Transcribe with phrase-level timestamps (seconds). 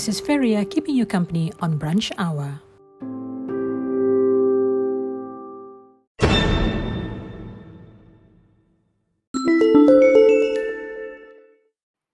[0.00, 2.62] This is Feria keeping you company on Brunch Hour.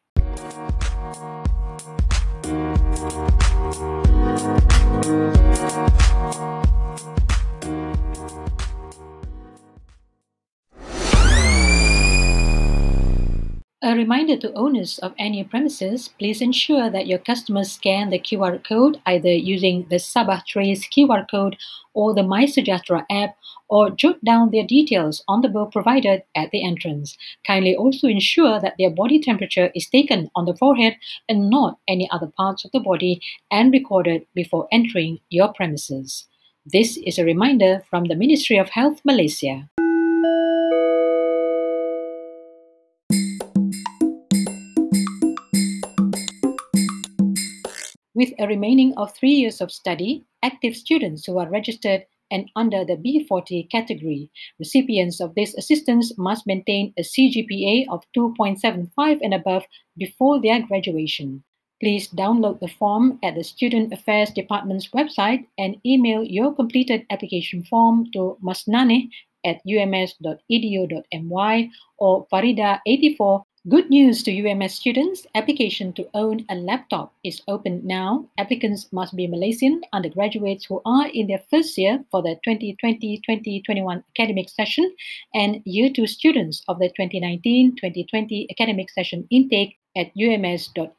[13.80, 18.58] A reminder to owners of any premises, please ensure that your customers scan the QR
[18.64, 21.56] code either using the Sabah Trace QR code
[21.94, 23.36] or the MySejahtera app
[23.68, 27.16] or jot down their details on the book provided at the entrance.
[27.46, 30.96] Kindly also ensure that their body temperature is taken on the forehead
[31.28, 36.26] and not any other parts of the body and recorded before entering your premises.
[36.66, 39.70] This is a reminder from the Ministry of Health Malaysia.
[48.18, 52.84] With a remaining of three years of study, active students who are registered and under
[52.84, 59.66] the B40 category, recipients of this assistance must maintain a CGPA of 2.75 and above
[59.96, 61.44] before their graduation.
[61.80, 67.62] Please download the form at the Student Affairs Department's website and email your completed application
[67.62, 69.10] form to masnane
[69.44, 70.10] at ums.edu.my
[71.98, 75.26] or farida84 Good news to UMS students.
[75.34, 78.28] Application to own a laptop is open now.
[78.38, 84.48] Applicants must be Malaysian undergraduates who are in their first year for the 2020-2021 academic
[84.48, 84.94] session
[85.34, 90.94] and year 2 students of the 2019-2020 academic session intake at ums.edu.my.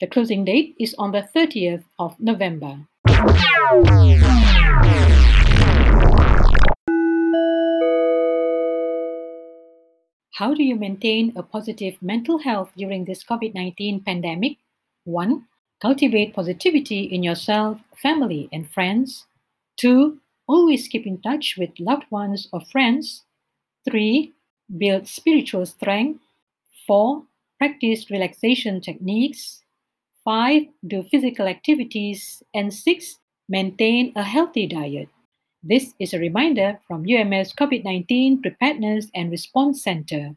[0.00, 2.86] The closing date is on the 30th of November.
[10.34, 14.58] How do you maintain a positive mental health during this COVID 19 pandemic?
[15.04, 15.46] 1.
[15.80, 19.28] Cultivate positivity in yourself, family, and friends.
[19.76, 20.18] 2.
[20.48, 23.22] Always keep in touch with loved ones or friends.
[23.88, 24.32] 3.
[24.76, 26.18] Build spiritual strength.
[26.88, 27.22] 4.
[27.60, 29.62] Practice relaxation techniques.
[30.24, 30.64] 5.
[30.84, 32.42] Do physical activities.
[32.52, 33.20] And 6.
[33.48, 35.13] Maintain a healthy diet.
[35.66, 40.36] This is a reminder from UMS COVID 19 Preparedness and Response Center.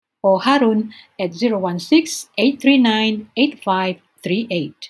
[0.23, 4.89] or Harun at 016 839 8538.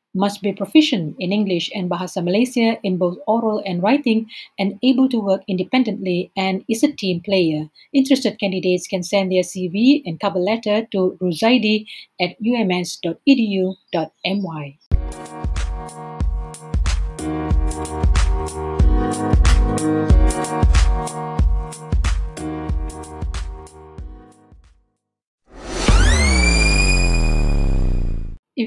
[0.13, 4.27] Must be proficient in English and Bahasa Malaysia in both oral and writing
[4.59, 7.69] and able to work independently and is a team player.
[7.93, 11.85] Interested candidates can send their CV and cover letter to ruzaidi
[12.19, 13.01] at ums.edu.my.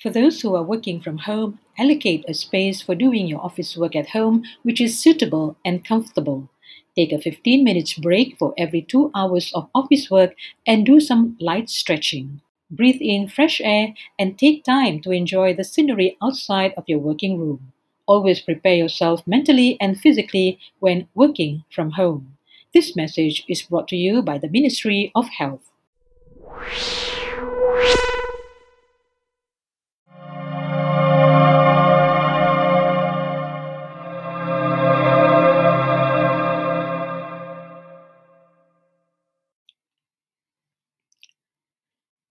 [0.00, 3.94] For those who are working from home, allocate a space for doing your office work
[3.94, 6.48] at home which is suitable and comfortable.
[6.96, 10.34] Take a 15 minutes break for every 2 hours of office work
[10.66, 12.40] and do some light stretching.
[12.70, 17.38] Breathe in fresh air and take time to enjoy the scenery outside of your working
[17.38, 17.70] room.
[18.06, 22.38] Always prepare yourself mentally and physically when working from home.
[22.72, 25.70] This message is brought to you by the Ministry of Health.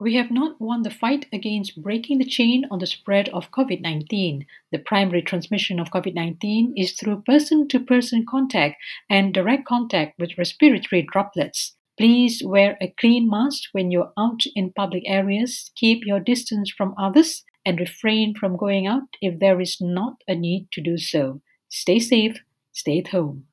[0.09, 3.81] We have not won the fight against breaking the chain on the spread of COVID
[3.81, 4.44] 19.
[4.71, 8.77] The primary transmission of COVID 19 is through person to person contact
[9.07, 11.75] and direct contact with respiratory droplets.
[11.95, 16.95] Please wear a clean mask when you're out in public areas, keep your distance from
[16.97, 21.39] others, and refrain from going out if there is not a need to do so.
[21.69, 22.35] Stay safe,
[22.73, 23.45] stay at home.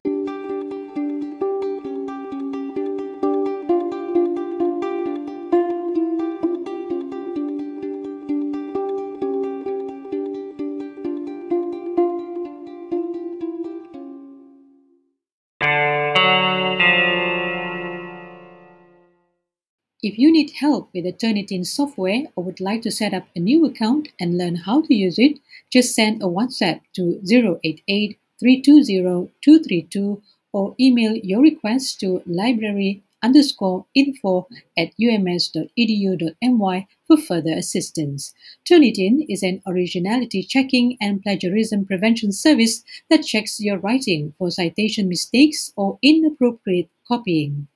[20.06, 23.40] If you need help with the Turnitin software or would like to set up a
[23.40, 29.32] new account and learn how to use it, just send a WhatsApp to 088 320
[29.42, 30.22] 232
[30.52, 34.46] or email your request to library underscore info
[34.78, 38.32] at ums.edu.my for further assistance.
[38.64, 45.08] Turnitin is an originality checking and plagiarism prevention service that checks your writing for citation
[45.08, 47.66] mistakes or inappropriate copying.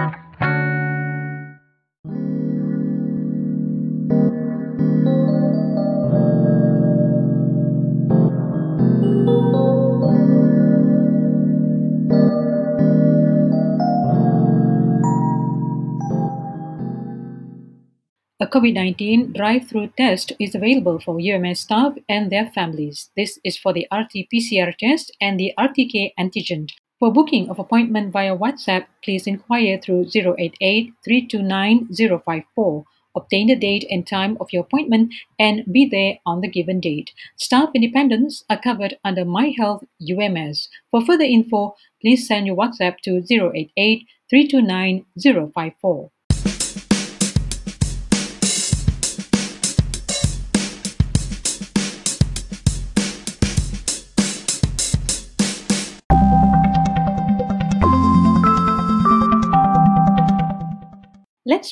[18.47, 23.11] COVID 19 drive through test is available for UMS staff and their families.
[23.17, 28.11] This is for the RT PCR test and the RTK antigen for booking of appointment
[28.11, 32.85] via WhatsApp, please inquire through 088 329 054.
[33.15, 37.13] Obtain the date and time of your appointment and be there on the given date.
[37.37, 40.69] Staff independents are covered under My Health UMS.
[40.91, 45.07] For further info, please send your WhatsApp to 088 329
[45.55, 46.11] 054.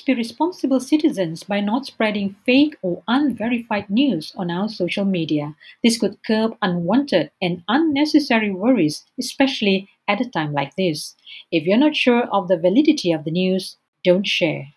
[0.06, 5.54] Be responsible citizens by not spreading fake or unverified news on our social media.
[5.82, 11.16] This could curb unwanted and unnecessary worries, especially at a time like this.
[11.50, 14.68] If you're not sure of the validity of the news, don't share.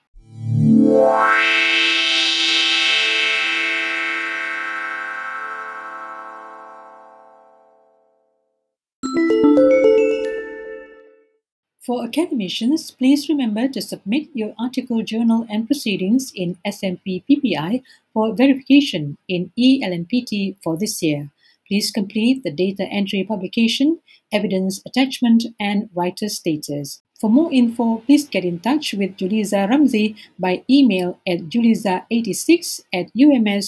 [11.89, 17.81] For academicians, please remember to submit your article, journal, and proceedings in SMP PPI
[18.13, 21.31] for verification in ELMPT for this year.
[21.67, 27.01] Please complete the data entry publication, evidence attachment, and writer status.
[27.19, 33.07] For more info, please get in touch with Juliza Ramsey by email at juliza86 at
[33.17, 33.63] ums.edu.my.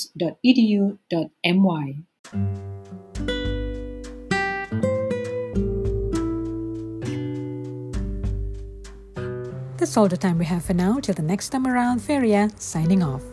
[9.82, 11.00] That's all the time we have for now.
[11.00, 13.31] Till the next time around, Feria signing off.